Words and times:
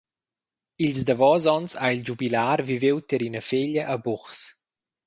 Ils 0.85 1.05
davos 1.07 1.43
onns 1.55 1.71
ha 1.79 1.87
il 1.93 2.01
giubilar 2.05 2.59
viviu 2.69 2.97
tier 3.07 3.21
ina 3.27 3.41
feglia 3.49 3.83
a 3.93 3.95
Buchs. 4.03 4.39